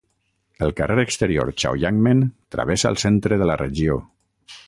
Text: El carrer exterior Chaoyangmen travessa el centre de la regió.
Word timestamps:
El 0.67 0.71
carrer 0.79 0.95
exterior 1.03 1.51
Chaoyangmen 1.63 2.25
travessa 2.57 2.91
el 2.93 2.99
centre 3.05 3.41
de 3.43 3.51
la 3.51 3.61
regió. 3.65 4.01